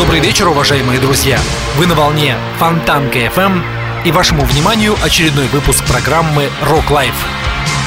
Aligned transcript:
Добрый 0.00 0.20
вечер, 0.20 0.48
уважаемые 0.48 0.98
друзья! 0.98 1.38
Вы 1.76 1.86
на 1.86 1.94
волне 1.94 2.34
Фонтанка 2.58 3.18
FM 3.18 3.62
и 4.06 4.10
вашему 4.10 4.46
вниманию 4.46 4.96
очередной 5.04 5.46
выпуск 5.48 5.84
программы 5.84 6.48
Rock 6.62 6.88
Life. 6.88 7.12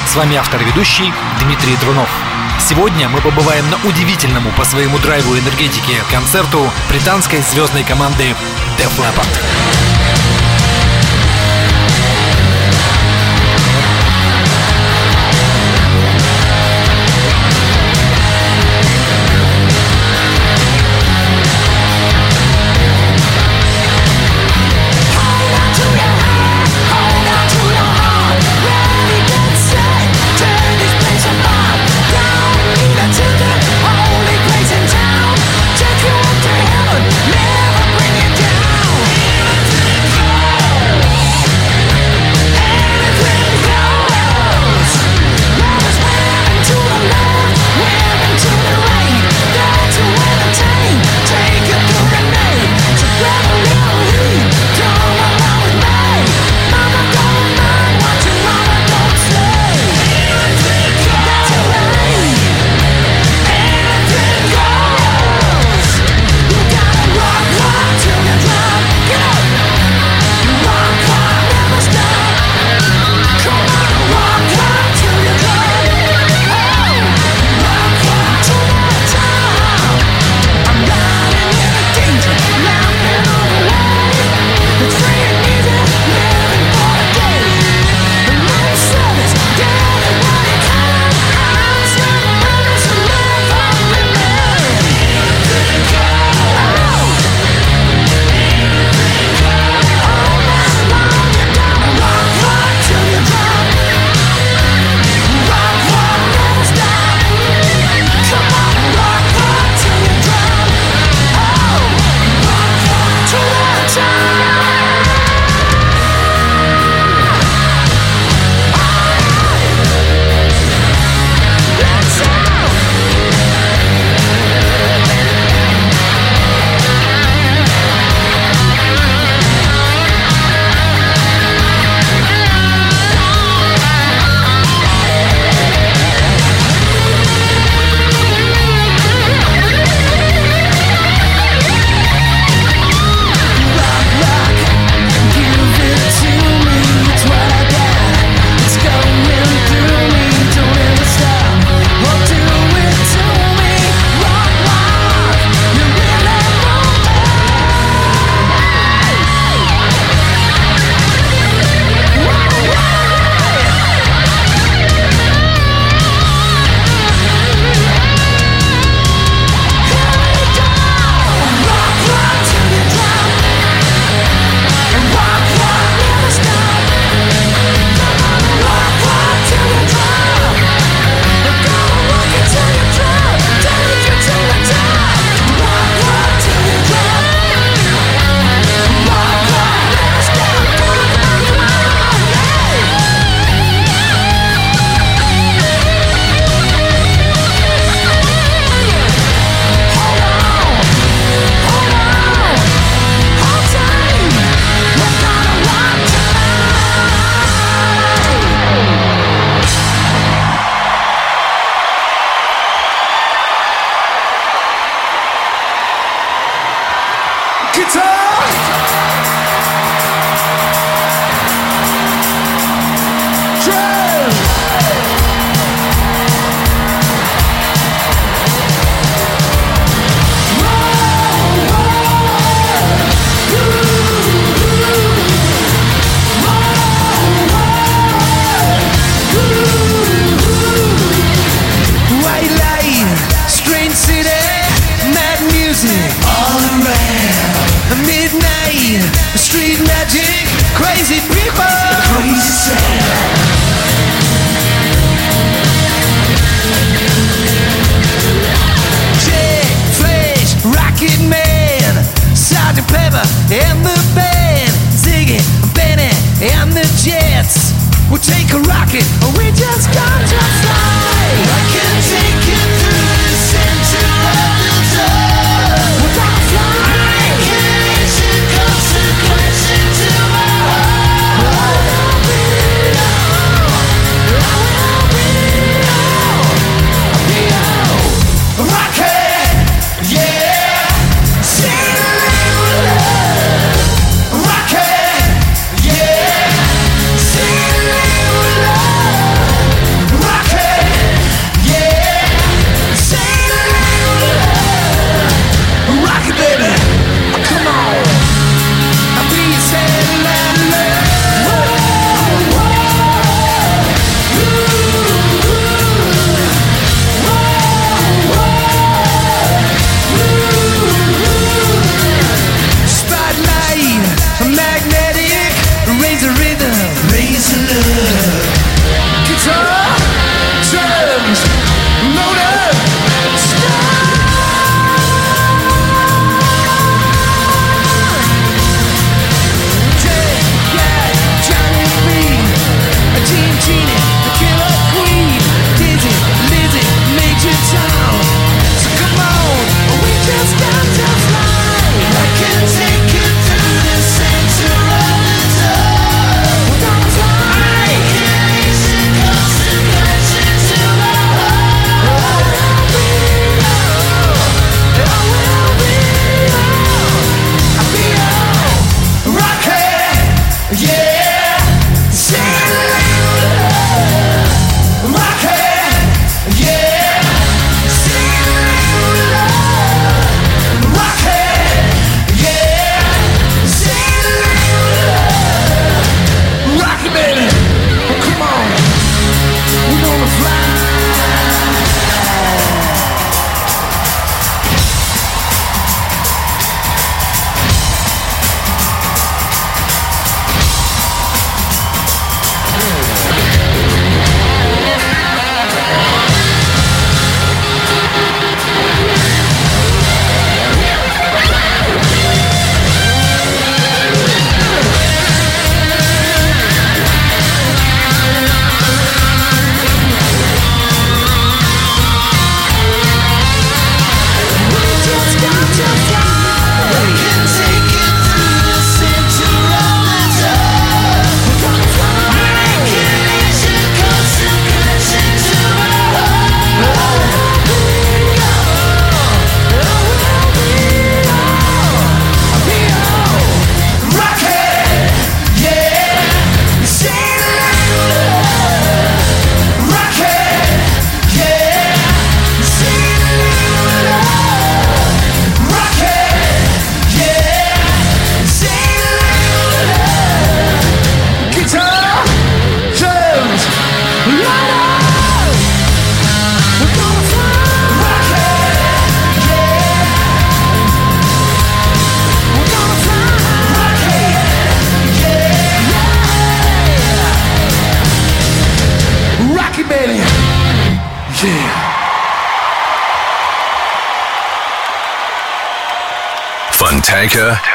С 0.07 0.15
вами 0.15 0.35
автор 0.35 0.61
и 0.61 0.65
ведущий 0.65 1.11
Дмитрий 1.41 1.75
Друнов. 1.77 2.07
Сегодня 2.59 3.09
мы 3.09 3.19
побываем 3.19 3.67
на 3.71 3.77
удивительному 3.89 4.51
по 4.51 4.63
своему 4.63 4.99
драйву 4.99 5.33
энергетике 5.33 6.03
концерту 6.11 6.69
британской 6.87 7.39
звездной 7.41 7.83
команды 7.83 8.35
Def 8.77 8.91
Leppard. 8.99 9.82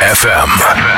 FM. 0.00 0.97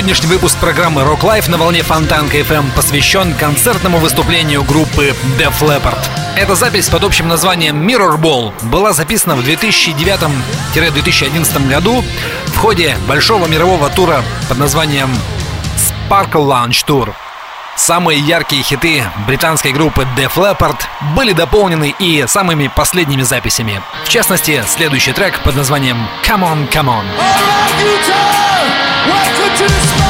Сегодняшний 0.00 0.28
выпуск 0.28 0.56
программы 0.58 1.02
Rock 1.02 1.20
Life 1.20 1.50
на 1.50 1.58
волне 1.58 1.82
Фонтанка 1.82 2.38
FM 2.38 2.72
посвящен 2.74 3.34
концертному 3.34 3.98
выступлению 3.98 4.64
группы 4.64 5.14
Def 5.38 5.60
Leppard. 5.60 5.98
Эта 6.38 6.54
запись 6.54 6.88
под 6.88 7.04
общим 7.04 7.28
названием 7.28 7.86
Mirror 7.86 8.18
Ball 8.18 8.54
была 8.70 8.94
записана 8.94 9.36
в 9.36 9.40
2009-2011 9.40 11.68
году 11.68 12.02
в 12.46 12.56
ходе 12.56 12.96
большого 13.06 13.46
мирового 13.46 13.90
тура 13.90 14.22
под 14.48 14.56
названием 14.56 15.10
Sparkle 15.76 16.46
Launch 16.46 16.86
Tour. 16.86 17.12
Самые 17.76 18.20
яркие 18.20 18.62
хиты 18.62 19.04
британской 19.26 19.72
группы 19.72 20.08
Def 20.16 20.36
Leppard 20.36 20.80
были 21.14 21.34
дополнены 21.34 21.94
и 21.98 22.24
самыми 22.26 22.70
последними 22.74 23.20
записями. 23.20 23.82
В 24.06 24.08
частности, 24.08 24.64
следующий 24.66 25.12
трек 25.12 25.42
под 25.42 25.56
названием 25.56 26.08
Come 26.24 26.44
On, 26.44 26.66
Come 26.72 26.88
On. 26.88 27.04
Welcome 27.18 28.79
to 29.56 29.64
the 29.64 29.80
sparkle 29.86 30.09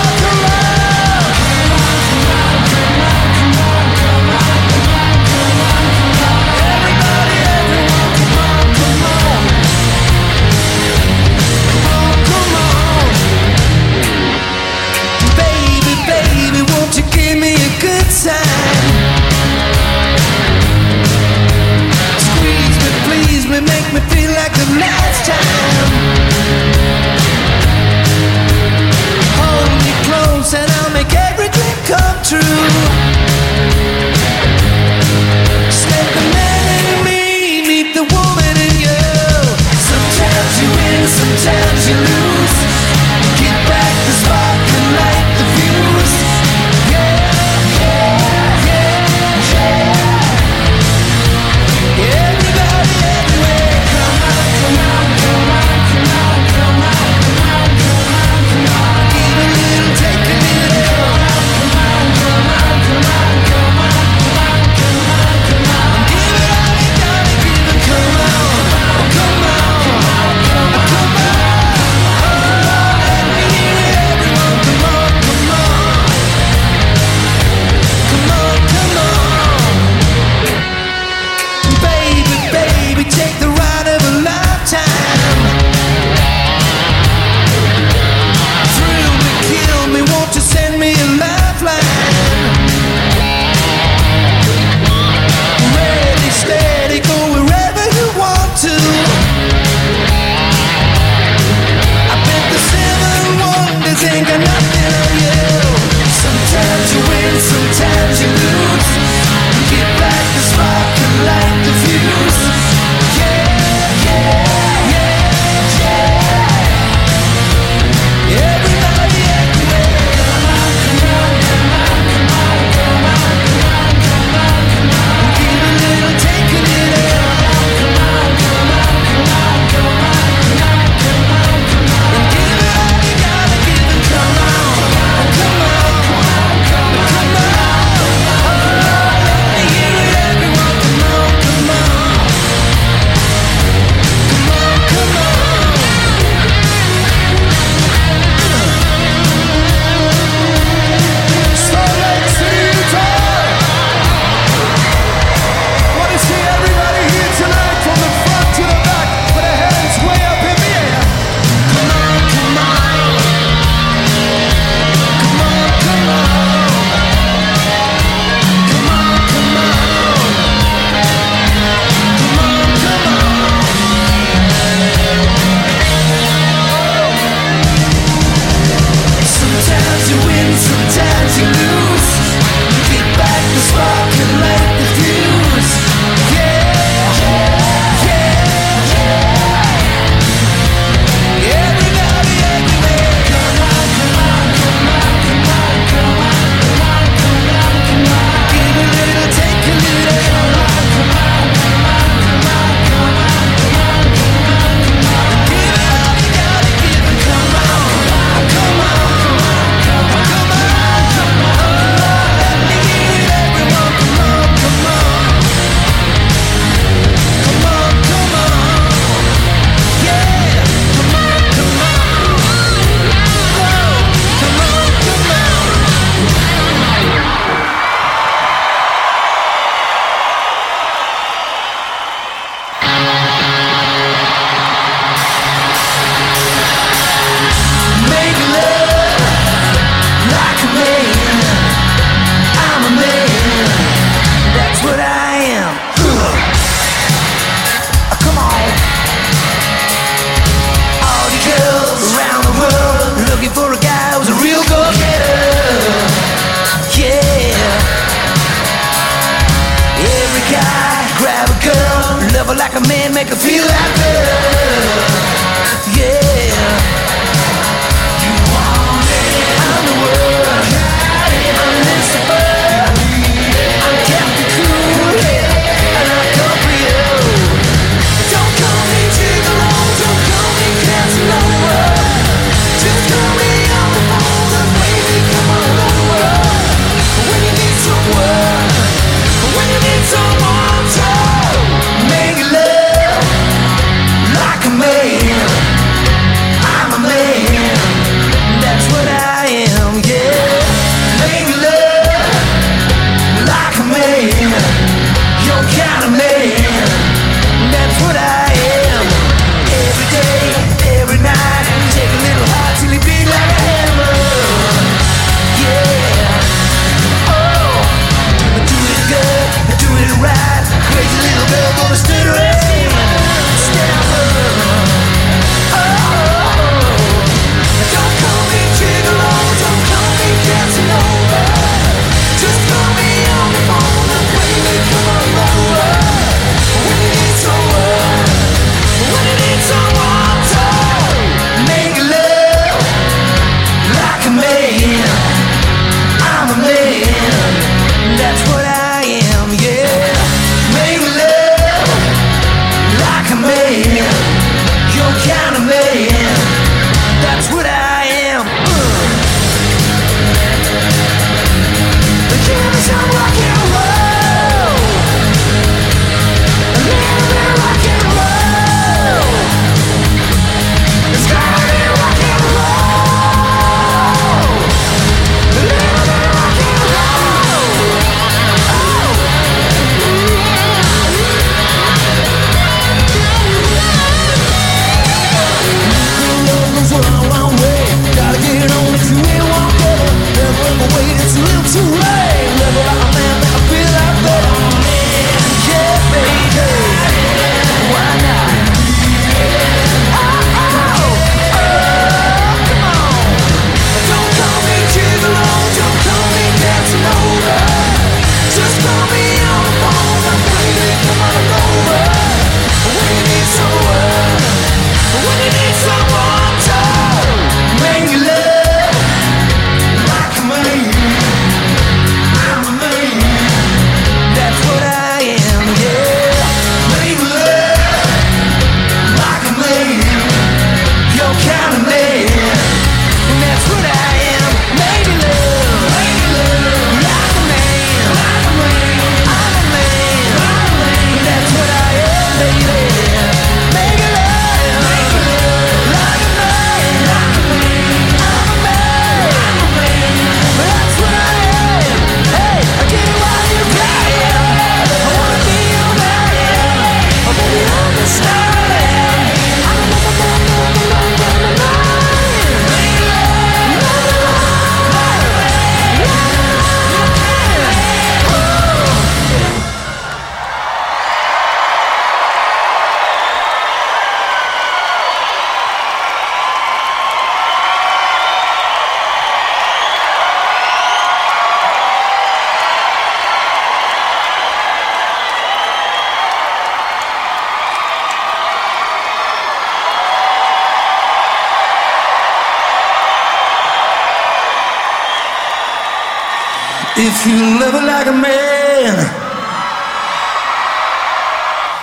true. 32.30 32.99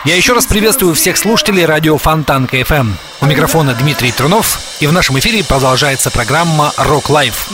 Я 0.08 0.16
еще 0.16 0.32
раз 0.32 0.46
приветствую 0.46 0.96
всех 0.96 1.18
слушателей 1.18 1.66
радио 1.66 1.98
Фонтанка 1.98 2.48
FM. 2.48 2.94
У 3.20 3.26
микрофона 3.26 3.74
Дмитрий 3.74 4.14
Трунов, 4.14 4.58
и 4.80 4.88
в 4.88 4.94
нашем 4.94 5.20
эфире 5.20 5.44
продолжается 5.44 6.10
программа 6.10 6.72
Rock 6.78 7.12
Live». 7.12 7.50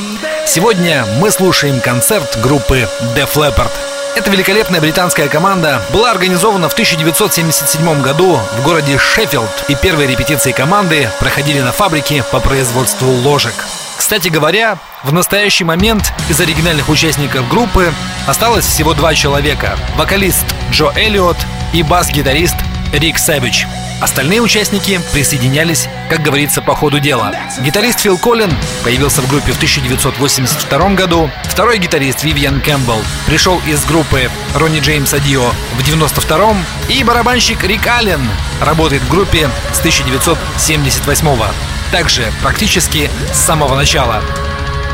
Сегодня 0.45 1.03
мы 1.19 1.31
слушаем 1.31 1.81
концерт 1.81 2.37
группы 2.43 2.87
Def 3.15 3.27
Leppard. 3.33 3.71
Эта 4.15 4.29
великолепная 4.29 4.79
британская 4.81 5.29
команда 5.29 5.81
была 5.91 6.11
организована 6.11 6.69
в 6.69 6.73
1977 6.73 8.01
году 8.03 8.39
в 8.59 8.61
городе 8.63 8.99
Шеффилд, 8.99 9.65
и 9.69 9.73
первые 9.73 10.07
репетиции 10.07 10.51
команды 10.51 11.09
проходили 11.19 11.59
на 11.59 11.71
фабрике 11.71 12.23
по 12.31 12.39
производству 12.39 13.09
ложек. 13.09 13.55
Кстати 13.97 14.27
говоря, 14.27 14.77
в 15.03 15.11
настоящий 15.11 15.63
момент 15.63 16.13
из 16.29 16.39
оригинальных 16.39 16.87
участников 16.89 17.49
группы 17.49 17.91
осталось 18.27 18.65
всего 18.67 18.93
два 18.93 19.15
человека. 19.15 19.75
Вокалист 19.97 20.45
Джо 20.69 20.91
Эллиот 20.95 21.37
и 21.73 21.83
бас-гитарист 21.83 22.55
Рик 22.93 23.17
Сэвидж. 23.17 23.65
Остальные 23.99 24.41
участники 24.41 25.01
присоединялись, 25.11 25.87
как 26.09 26.21
говорится, 26.21 26.61
по 26.61 26.75
ходу 26.75 26.99
дела. 26.99 27.33
Гитарист 27.59 28.01
Фил 28.01 28.17
Коллин 28.17 28.51
появился 28.83 29.21
в 29.21 29.29
группе 29.29 29.51
в 29.51 29.55
1982 29.55 30.89
году. 30.89 31.29
Второй 31.45 31.79
гитарист 31.79 32.23
Вивиан 32.23 32.61
Кэмпбелл 32.61 33.01
пришел 33.25 33.59
из 33.65 33.83
группы 33.85 34.29
Ронни 34.55 34.79
Джеймса 34.79 35.19
Дио 35.19 35.49
в 35.71 35.81
1992 35.81 36.55
И 36.89 37.03
барабанщик 37.03 37.63
Рик 37.63 37.87
Аллен 37.87 38.21
работает 38.61 39.01
в 39.03 39.09
группе 39.09 39.49
с 39.73 39.79
1978 39.79 41.27
-го. 41.27 41.47
Также 41.91 42.31
практически 42.41 43.09
с 43.33 43.37
самого 43.37 43.75
начала. 43.75 44.21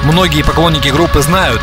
Многие 0.04 0.44
поклонники 0.44 0.90
группы 0.90 1.22
знают, 1.22 1.62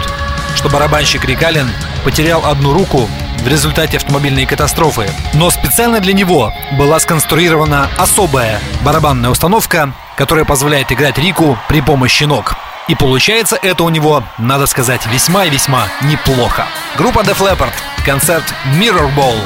что 0.55 0.69
барабанщик 0.69 1.25
Рик 1.25 1.43
Аллен 1.43 1.71
потерял 2.05 2.45
одну 2.45 2.73
руку 2.73 3.09
в 3.47 3.49
результате 3.49 3.97
автомобильной 3.99 4.45
катастрофы. 4.45 5.09
Но 5.33 5.51
специально 5.51 6.01
для 6.01 6.13
него 6.13 6.53
была 6.73 6.99
сконструирована 6.99 7.89
особая 7.97 8.61
барабанная 8.85 9.31
установка, 9.31 9.93
которая 10.17 10.45
позволяет 10.45 10.91
играть 10.91 11.17
Рику 11.17 11.57
при 11.69 11.81
помощи 11.81 12.25
ног. 12.25 12.57
И 12.89 12.97
получается 12.97 13.57
это 13.63 13.85
у 13.85 13.89
него, 13.89 14.25
надо 14.37 14.67
сказать, 14.67 15.07
весьма 15.07 15.45
и 15.45 15.51
весьма 15.51 15.87
неплохо. 16.03 16.67
Группа 16.99 17.21
The 17.21 17.37
Leppard, 17.39 17.73
концерт 18.05 18.45
Mirror 18.81 19.15
Ball 19.15 19.39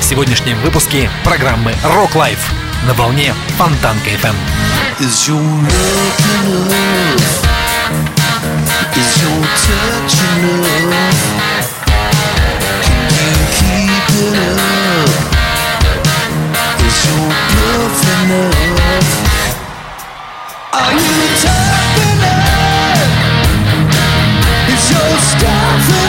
в 0.00 0.02
сегодняшнем 0.02 0.58
выпуске 0.62 1.10
программы 1.22 1.72
Rock 1.84 2.14
Life 2.14 2.40
на 2.86 2.94
волне 2.94 3.34
Фонтанка 3.58 4.08
FM. 4.08 4.30
Эм. 4.30 4.36
Is 4.98 5.28
your 5.28 5.42
touch 9.66 10.14
enough? 10.38 11.81
Is 14.12 14.20
your 14.20 14.28
love 17.58 18.02
enough? 18.20 19.10
Are 20.74 20.92
you 20.92 21.16
tough 21.40 21.96
enough? 22.04 23.08
Is 24.68 24.84
your 24.90 25.12
stuff? 25.16 26.01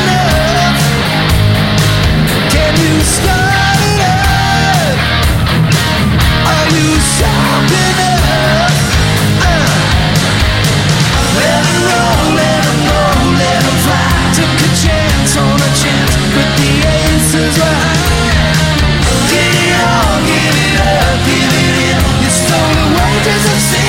Mountains 23.25 23.45
of 23.53 23.59
sin 23.61 23.82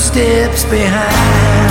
steps 0.00 0.64
behind. 0.64 1.69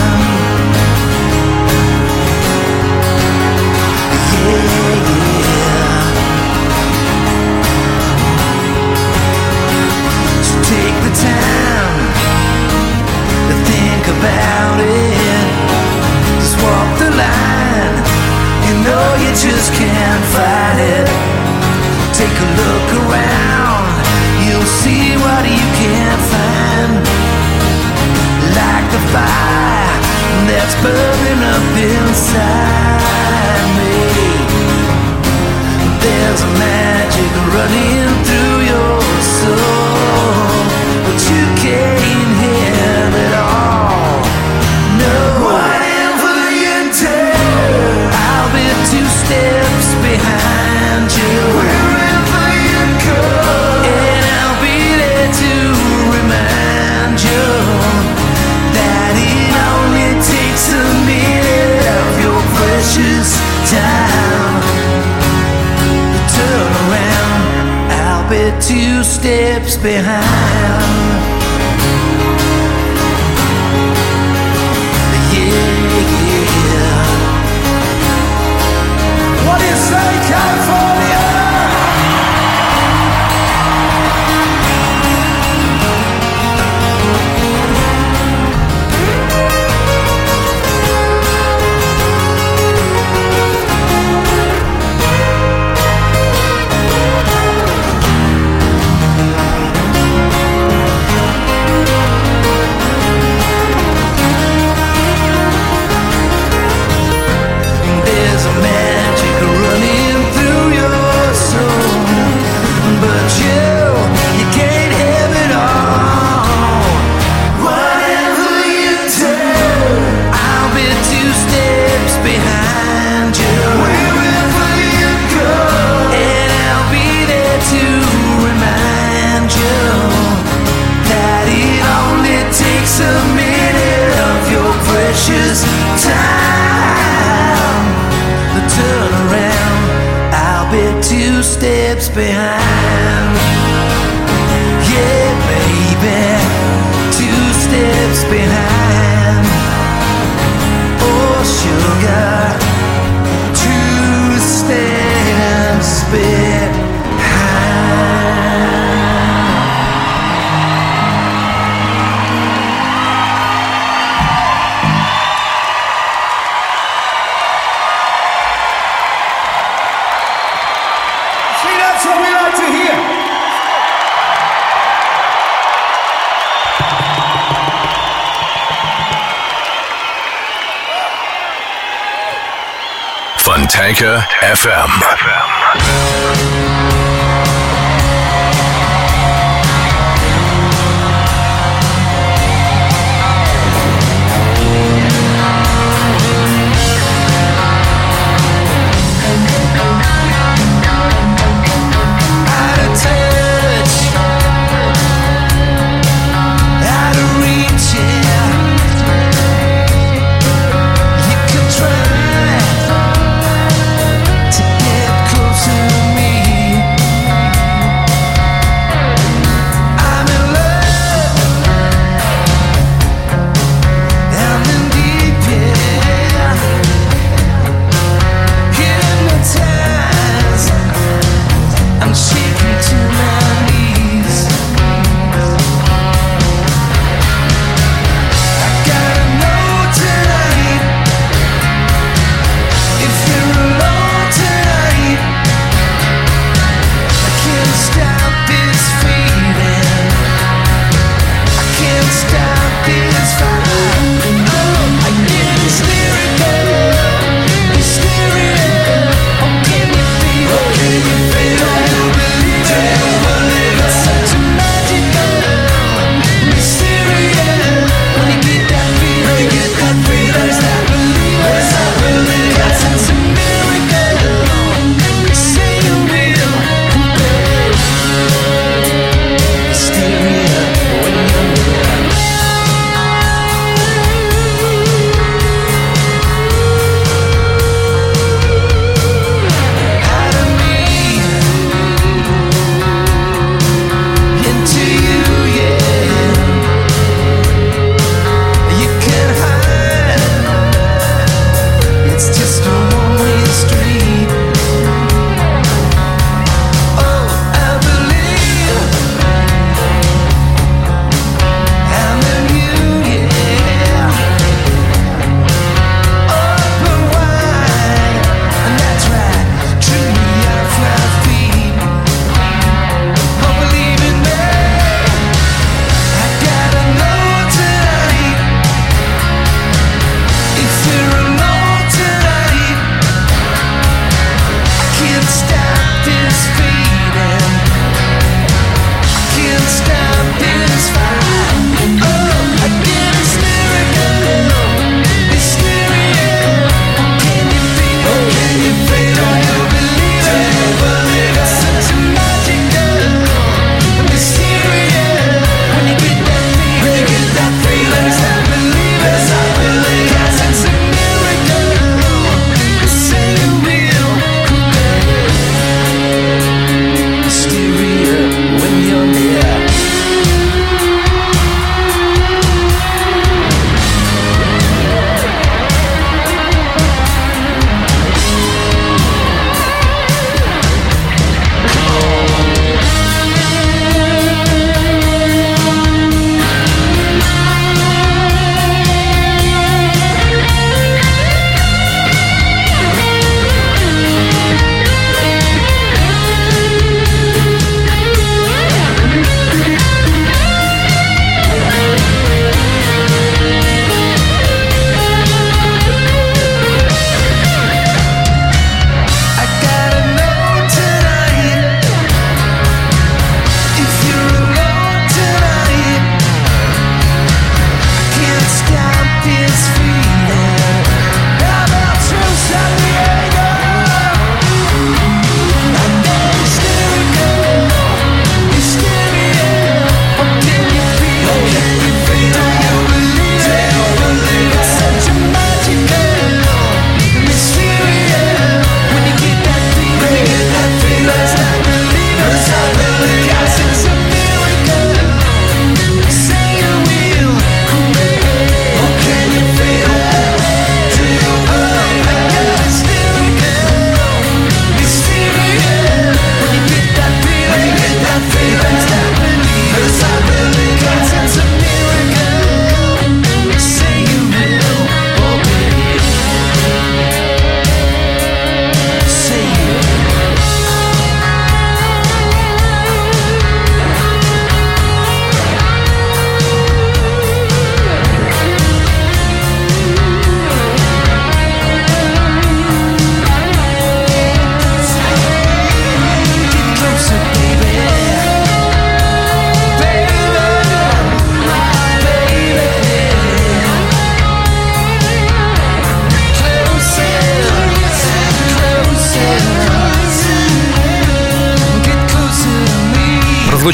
FM. 184.60 185.09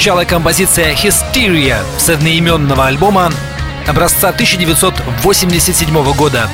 Прозвучала 0.05 0.29
композиция 0.29 0.93
Hysteria 0.93 1.79
с 1.97 2.09
одноименного 2.09 2.85
альбома 2.85 3.31
образца 3.87 4.29
1987 4.29 6.13
года. 6.13 6.47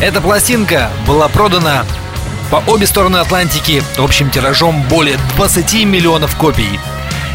Эта 0.00 0.22
пластинка 0.22 0.90
была 1.06 1.28
продана 1.28 1.84
по 2.50 2.62
обе 2.66 2.86
стороны 2.86 3.18
Атлантики 3.18 3.82
общим 3.98 4.30
тиражом 4.30 4.82
более 4.84 5.18
20 5.36 5.84
миллионов 5.84 6.34
копий. 6.36 6.80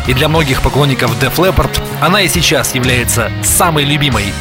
И 0.07 0.15
для 0.15 0.27
многих 0.27 0.63
поклонников 0.63 1.21
Def 1.21 1.35
Leppard 1.35 1.79
она 2.01 2.23
и 2.23 2.29
сейчас 2.29 2.73
является 2.73 3.31
самой 3.43 3.83
любимой. 3.83 4.33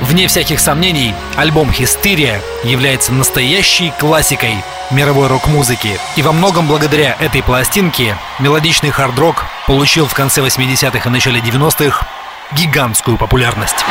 Вне 0.00 0.28
всяких 0.28 0.60
сомнений, 0.60 1.14
альбом 1.36 1.70
«Хистерия» 1.72 2.40
является 2.64 3.12
настоящей 3.12 3.92
классикой 4.00 4.54
мировой 4.90 5.28
рок-музыки. 5.28 5.98
И 6.16 6.22
во 6.22 6.32
многом 6.32 6.66
благодаря 6.66 7.16
этой 7.20 7.42
пластинке 7.42 8.16
мелодичный 8.38 8.88
хард-рок 8.88 9.44
получил 9.66 10.06
в 10.06 10.14
конце 10.14 10.40
80-х 10.40 11.08
и 11.08 11.12
начале 11.12 11.40
90-х 11.40 12.06
гигантскую 12.52 13.16
популярность. 13.16 13.84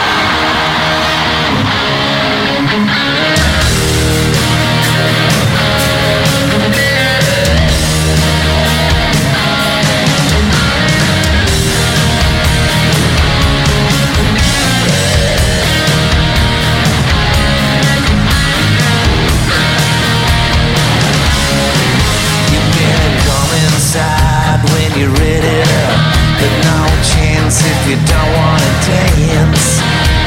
you 27.87 27.95
don't 28.07 28.31
wanna 28.39 28.71
dance. 28.87 29.81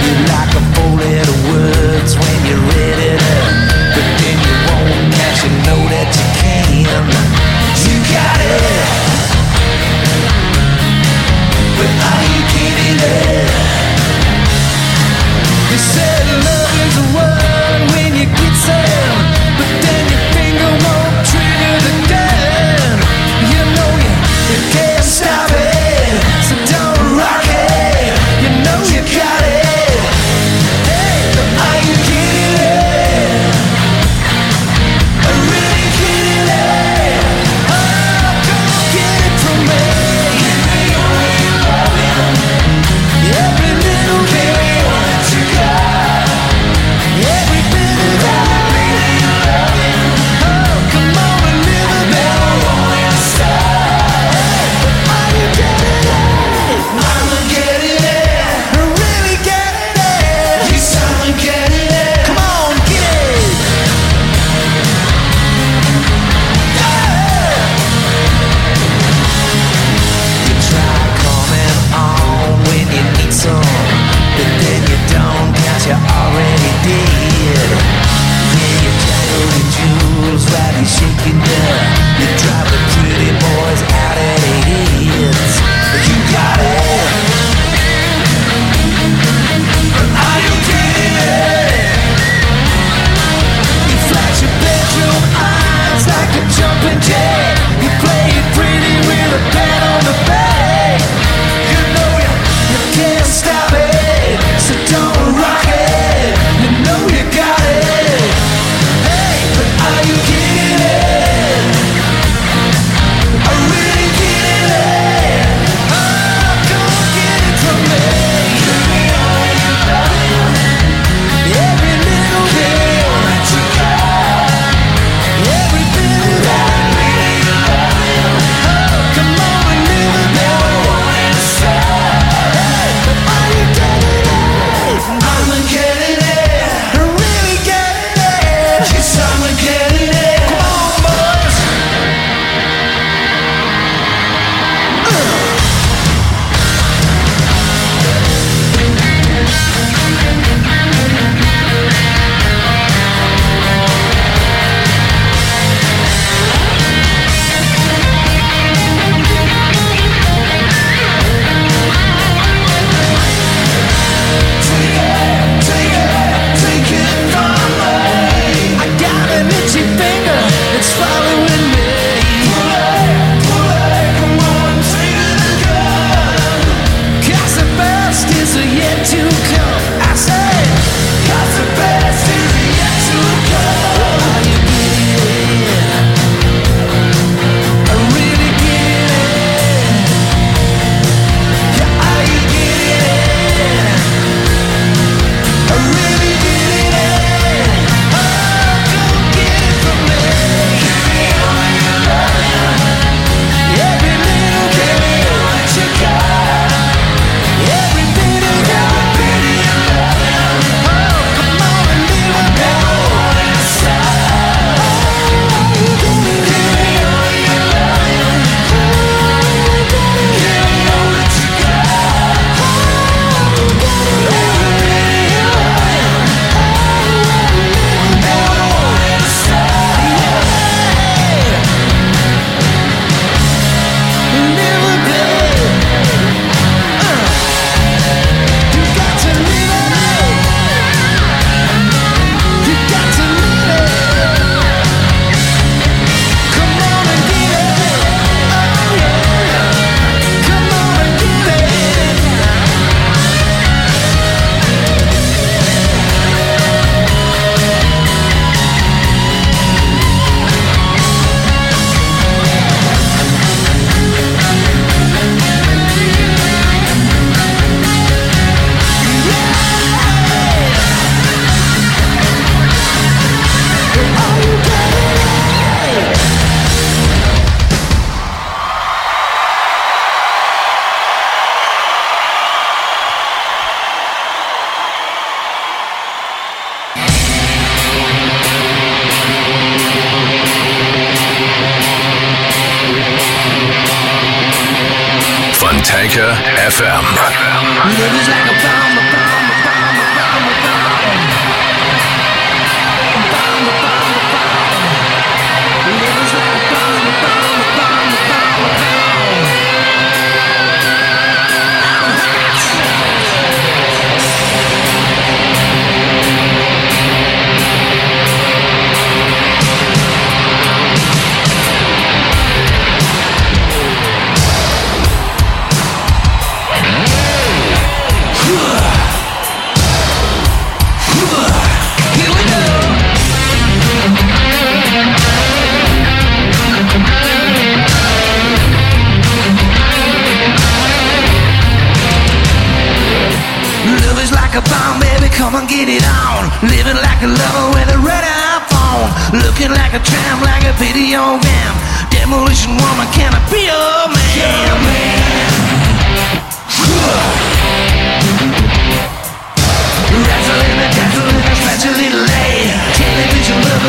You 0.04 0.12
like 0.32 0.52
a 0.52 0.64
bullet 0.76 1.26
of 1.26 1.38
words 1.50 2.12
when 2.16 2.36
you're 2.46 2.66
ready 2.76 3.16
to, 3.16 3.36
but 3.94 4.06
then 4.20 4.36
you 4.44 4.54
won't 4.68 5.14
cause 5.16 5.38
you 5.44 5.52
know 5.64 5.80
that 5.92 6.08
you 6.18 6.26
can. 6.40 6.66
You 7.86 7.96
got 8.12 8.40
it, 8.40 8.62
but 11.78 11.90
I 12.04 12.24
can't 12.52 13.02
it? 13.02 13.35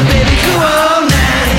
Baby, 0.05 0.37
go 0.45 0.53
all 0.61 1.01
night. 1.01 1.57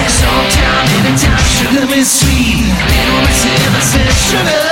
Anytime. 0.95 1.39
Sugar, 1.43 2.05
sweet. 2.05 2.71
Little 3.11 3.81
sugar. 4.15 4.68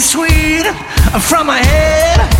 sweet 0.00 0.66
from 1.20 1.46
my 1.46 1.58
head. 1.58 2.35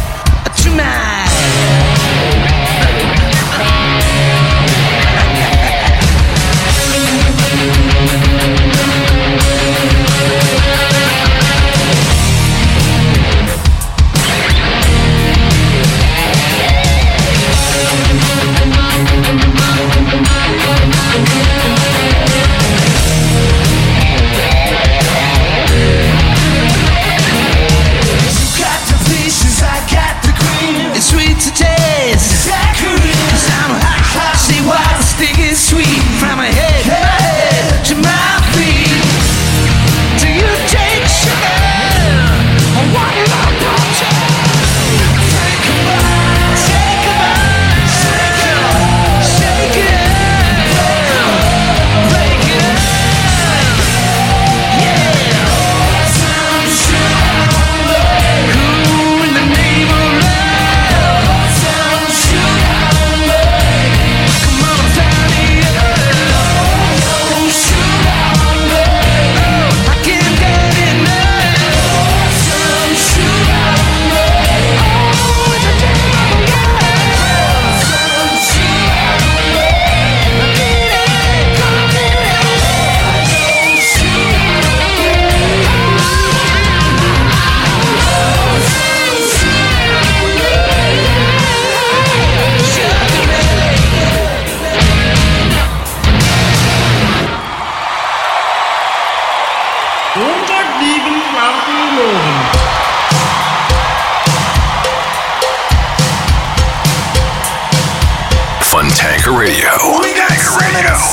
Radio. 109.36 109.68
We 110.00 110.14
got 110.14 110.32
Radio. 110.32 111.12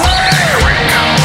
Radio. 0.64 1.23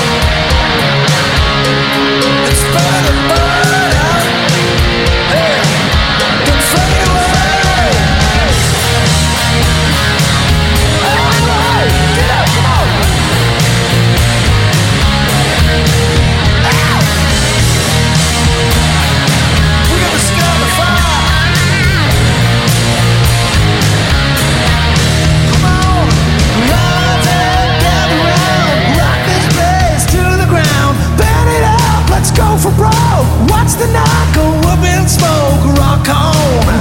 Watch 33.46 33.78
the 33.78 33.86
night 33.94 34.28
go 34.34 34.42
up 34.66 34.82
in 34.82 35.06
smoke. 35.06 35.62
Rock 35.78 36.08
on, 36.10 36.34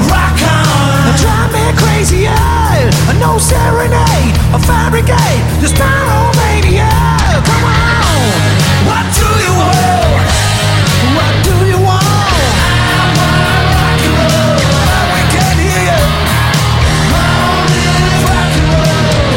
rock 0.09 0.39
on. 0.41 1.05
They 1.05 1.13
drive 1.21 1.51
me 1.53 1.63
crazy, 1.77 2.19
yeah. 2.25 2.89
No 3.19 3.39
serenade, 3.39 4.35
a 4.53 4.59
fire 4.59 4.91
brigade, 4.91 5.41
this 5.59 5.73
pyromania. 5.73 6.87
Come 7.49 7.65
on, 7.65 8.41
what 8.85 9.05
do 9.17 9.25
you 9.41 9.53
want? 9.57 10.21
What 11.17 11.33
do 11.41 11.55
you 11.65 11.79
want? 11.81 12.05
I 12.93 13.05
wanna 13.17 14.13
roll. 14.21 14.61
We 15.13 15.21
can 15.33 15.57
hear 15.65 15.97
roll. 17.09 17.57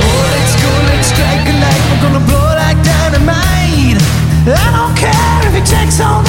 Oh, 0.05 0.25
let's 0.37 0.55
go, 0.61 0.71
let's 0.93 1.11
a. 1.17 1.81
We're 1.89 2.03
gonna 2.05 2.25
blow 2.29 2.53
like 2.53 2.79
dynamite. 2.85 3.97
I 4.45 4.69
don't 4.77 4.95
care 4.95 5.41
if 5.49 5.55
it 5.57 5.65
takes 5.65 6.01
all 6.05 6.21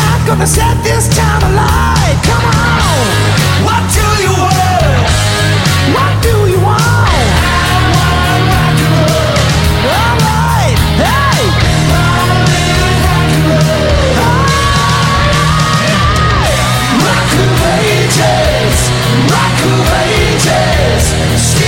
and 0.42 0.50
set 0.50 0.84
this 0.84 1.08
town 1.16 1.40
alight. 1.44 2.18
Come 2.26 2.44
on, 2.44 2.82
what 3.62 3.84
do 3.94 4.02
you 4.26 4.34
want? 4.42 5.06
What 5.94 6.14
do 6.24 6.34
you 6.50 6.60
want? 6.66 6.82
I 6.82 7.78
want 7.94 8.42
rock 8.50 8.82
and 8.82 8.96
roll. 9.06 9.38
Hey. 10.98 11.46
Rock 17.06 17.32
of 17.46 17.62
ages, 17.86 18.78
rock 19.30 19.60
of 19.70 19.94
ages. 20.10 21.61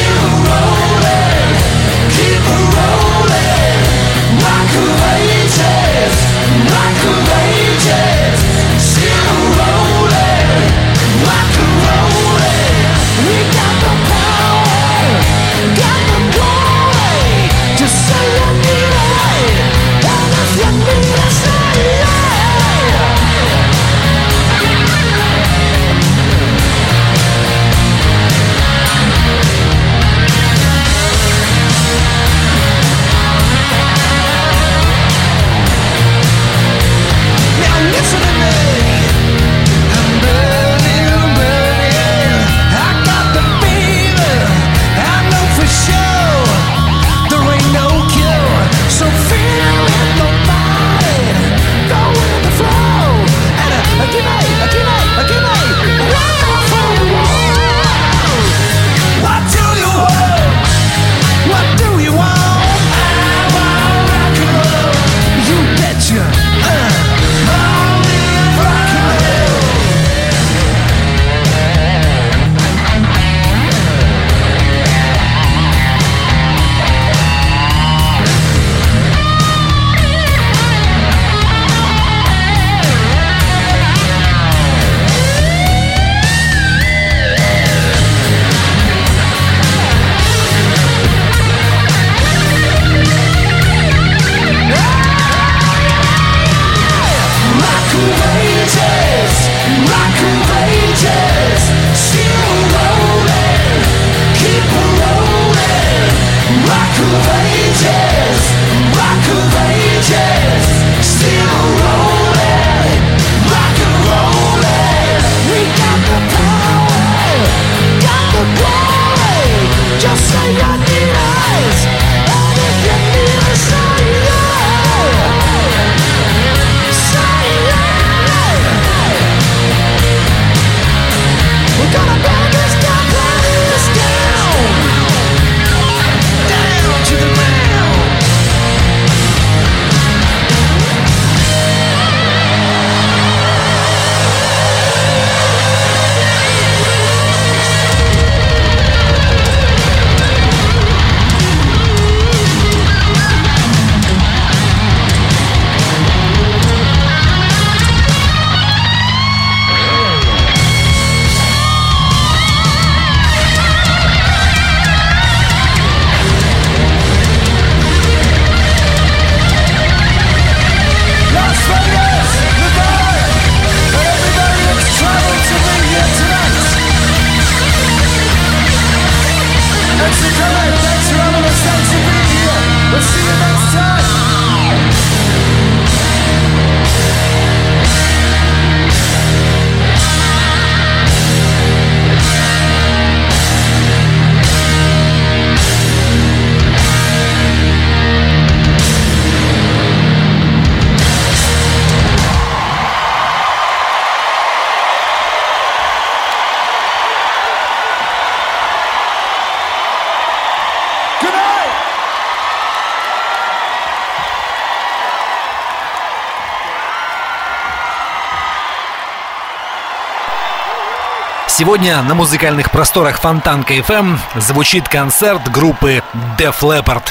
Сегодня 221.63 222.01
на 222.01 222.13
музыкальных 222.13 222.71
просторах 222.71 223.21
Фонтанка 223.21 223.75
FM 223.75 224.17
звучит 224.35 224.89
концерт 224.89 225.49
группы 225.49 226.03
Def 226.37 226.59
Leppard. 226.59 227.03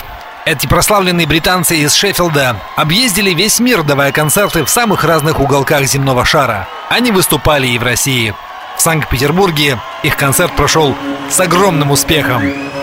Эти 0.44 0.66
прославленные 0.66 1.26
британцы 1.26 1.78
из 1.78 1.94
Шеффилда 1.94 2.57
объездили 2.76 3.30
весь 3.30 3.61
мир, 3.61 3.82
давая 3.82 4.12
концерты 4.12 4.62
в 4.62 4.68
самых 4.68 5.05
разных 5.05 5.40
уголках 5.40 5.86
земного 5.86 6.26
шара. 6.26 6.68
Они 6.90 7.11
выступали 7.11 7.66
и 7.66 7.78
в 7.78 7.82
России. 7.82 8.34
В 8.83 8.85
Санкт-Петербурге 8.85 9.78
их 10.03 10.16
концерт 10.16 10.57
прошел 10.57 10.97
с 11.30 11.39
огромным 11.39 11.93
успехом. 11.93 12.43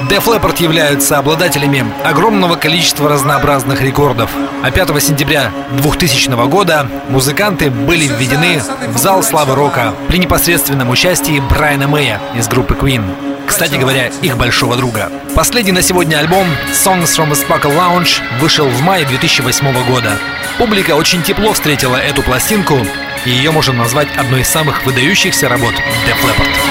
Def 0.10 0.24
Leppard 0.28 0.64
являются 0.64 1.18
обладателями 1.18 1.84
огромного 2.06 2.56
количества 2.56 3.10
разнообразных 3.10 3.82
рекордов. 3.82 4.32
А 4.64 4.72
5 4.72 5.04
сентября 5.04 5.52
2000 5.72 6.48
года 6.48 6.88
музыканты 7.10 7.70
были 7.70 8.08
введены 8.08 8.62
в 8.88 8.98
зал 8.98 9.24
славы 9.24 9.56
рока 9.56 9.94
при 10.08 10.20
непосредственном 10.20 10.90
участии 10.90 11.42
Брайана 11.50 11.90
Мэя 11.90 12.22
из 12.34 12.48
группы 12.48 12.76
Queen. 12.76 13.04
Кстати 13.46 13.76
говоря, 13.76 14.10
их 14.22 14.38
большого 14.38 14.78
друга. 14.78 15.12
Последний 15.36 15.74
на 15.74 15.82
сегодня 15.82 16.20
альбом 16.20 16.48
Songs 16.72 17.18
from 17.18 17.32
a 17.32 17.34
Sparkle 17.34 17.76
Lounge 17.76 18.22
вышел 18.40 18.70
в 18.70 18.82
мае 18.84 19.06
2008 19.06 19.74
года. 19.92 20.12
Публика 20.60 20.96
очень 20.96 21.24
тепло 21.24 21.52
встретила 21.52 21.98
эту 21.98 22.22
пластинку, 22.22 22.78
и 23.26 23.32
ее 23.32 23.52
можно 23.52 23.74
назвать 23.74 24.10
одной 24.16 24.42
из 24.42 24.48
самых 24.48 24.86
выдающихся 24.86 25.50
работ 25.50 25.74
Def 26.06 26.18
Leppard. 26.26 26.70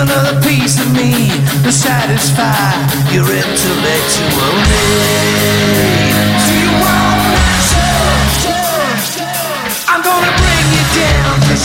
Another 0.00 0.40
piece 0.42 0.80
of 0.80 0.92
me 0.92 1.28
to 1.64 1.72
satisfy 1.72 2.54
your 3.12 3.24
intellectual 3.24 4.52
need? 4.70 5.97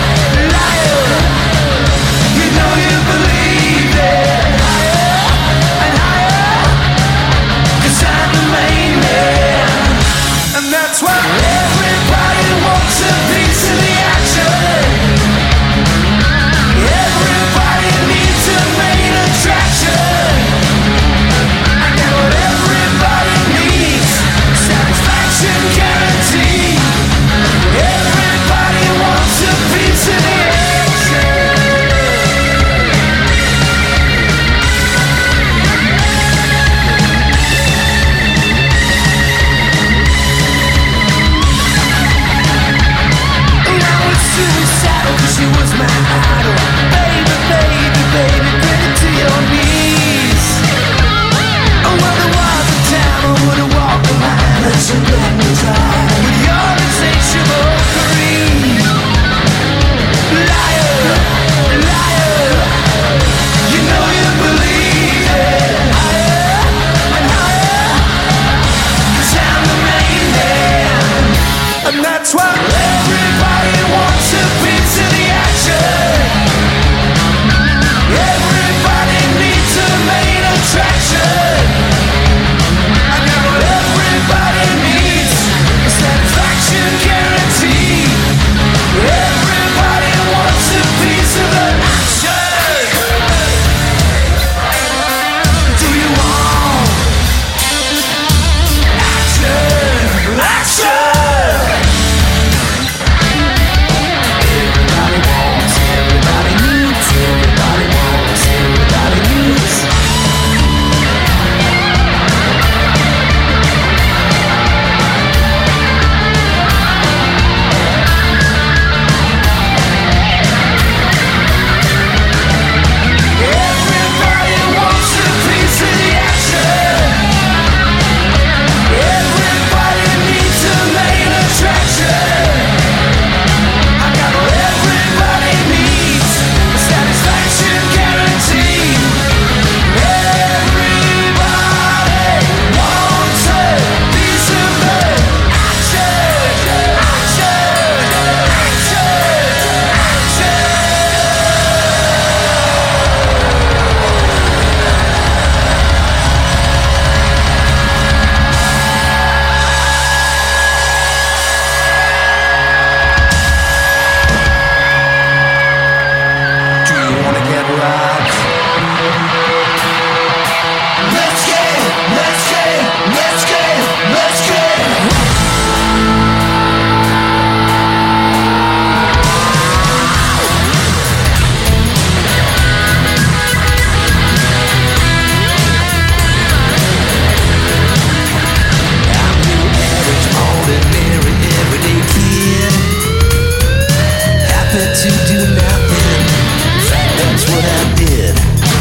to 195.03 195.11
do 195.27 195.39
nothing. 195.51 196.15
In 196.63 196.79
fact, 196.87 197.11
that's 197.19 197.43
what 197.51 197.59
I 197.59 197.83
did. 197.99 198.33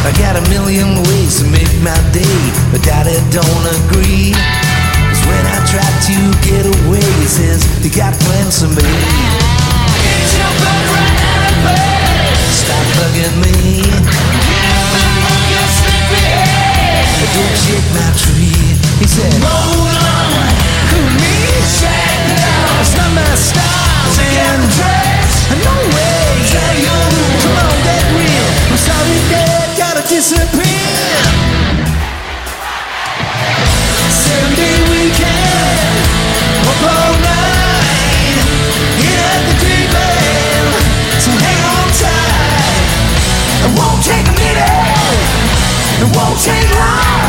I 0.06 0.10
got 0.22 0.38
a 0.38 0.44
million 0.54 1.02
ways 1.10 1.42
to 1.42 1.44
make 1.50 1.66
my 1.82 1.98
day, 2.14 2.38
but 2.70 2.78
Daddy 2.86 3.18
don't 3.34 3.66
agree. 3.82 4.30
'Cause 4.30 5.22
when 5.26 5.44
I 5.50 5.58
try 5.66 5.82
to 5.82 6.16
get 6.46 6.64
away, 6.78 7.02
he 7.18 7.26
says, 7.26 7.66
You 7.82 7.90
got 7.90 8.14
plans 8.22 8.62
for 8.62 8.70
me. 8.70 8.92
Get 9.98 10.26
your 10.38 10.52
butt 10.62 10.82
right 10.94 11.18
out 11.26 11.42
of 11.50 11.56
bed. 11.66 12.38
Stop 12.54 12.86
bugging 12.98 13.36
me. 13.42 13.82
Get 13.82 15.22
up 15.26 15.42
your 15.50 15.66
sleepy 15.78 16.22
head. 16.22 17.30
Don't 17.34 17.56
shake 17.66 17.88
my 17.98 18.10
tree. 18.22 18.78
He 19.02 19.06
said, 19.10 19.32
Hold 19.42 19.81
Gotta 29.76 30.02
disappear. 30.08 30.62
Sunday 34.08 34.76
weekend, 34.90 36.66
night, 37.26 38.46
hit 39.02 39.18
up 39.30 39.42
the 39.48 39.54
hang 41.42 41.62
on 41.74 41.88
tight. 41.98 42.86
It 43.64 43.72
won't 43.76 44.00
take 44.04 44.26
a 44.28 44.34
minute, 44.38 45.18
it 45.98 46.08
won't 46.16 46.38
take 46.40 46.70
long. 46.78 47.21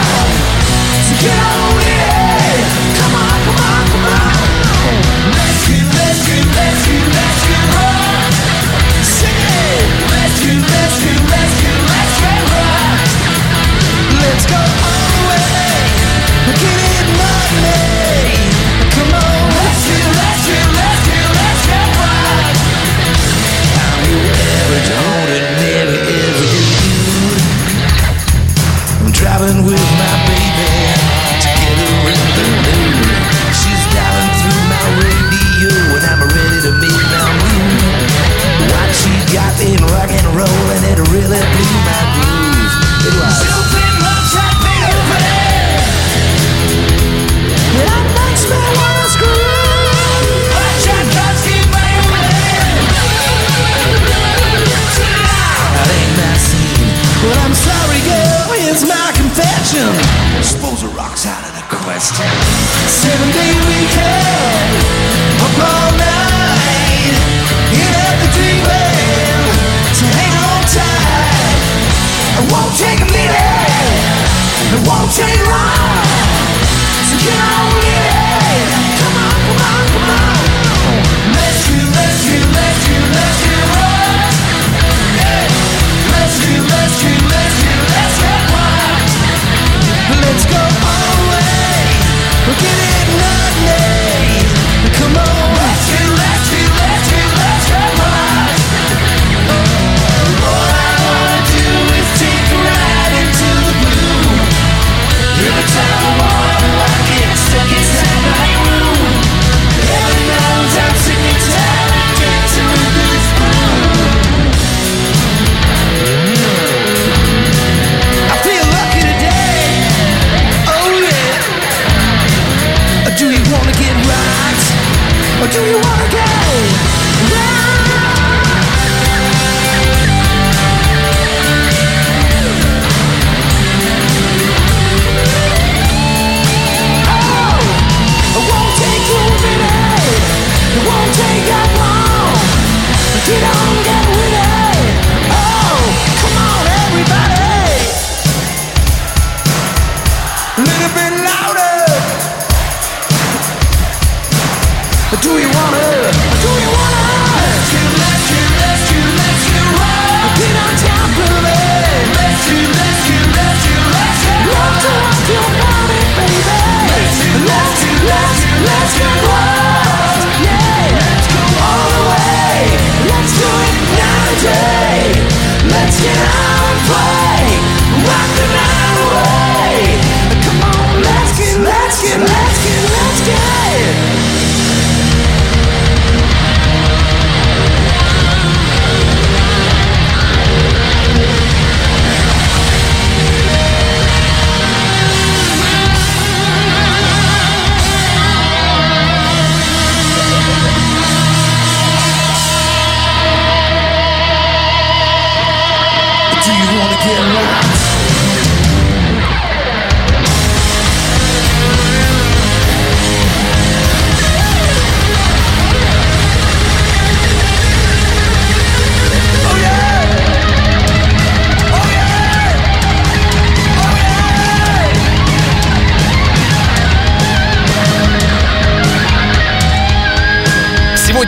Get 92.59 92.99
it. 92.99 93.02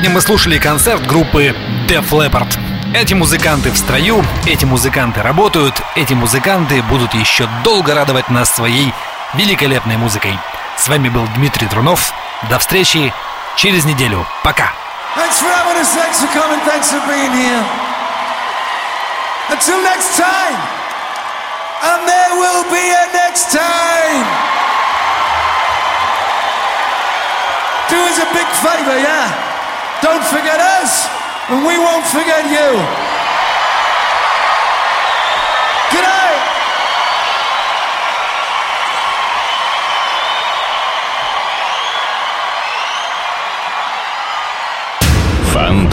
Сегодня 0.06 0.18
мы 0.18 0.22
слушали 0.22 0.60
концерт 0.60 1.04
группы 1.08 1.56
Def 1.88 2.12
Leppard. 2.12 2.60
Эти 2.94 3.16
музыканты 3.16 3.72
в 3.72 3.76
строю, 3.76 4.24
эти 4.46 4.64
музыканты 4.64 5.24
работают, 5.24 5.82
эти 5.96 6.14
музыканты 6.14 6.84
будут 6.84 7.16
еще 7.16 7.50
долго 7.64 7.96
радовать 7.96 8.30
нас 8.30 8.54
своей 8.54 8.94
великолепной 9.34 9.98
музыкой. 9.98 10.38
С 10.78 10.88
вами 10.90 11.10
был 11.10 11.26
Дмитрий 11.36 11.66
Трунов. 11.68 12.14
До 12.52 12.60
встречи 12.60 13.12
через 13.56 13.86
неделю. 13.86 14.28
Пока! 14.44 14.74
Do 27.90 27.98
us 27.98 28.20
a 28.20 28.34
big 28.34 28.48
favor, 28.62 29.00
yeah? 29.00 29.45
Don't 30.06 30.24
forget 30.26 30.62
us, 30.62 31.10
and 31.50 31.66
we 31.66 31.80
won't 31.80 32.06
forget 32.06 32.46
you. 32.46 32.70
Good 35.90 36.06
night. 36.06 36.55